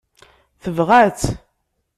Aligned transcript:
Tebɣa-tt. 0.63 1.29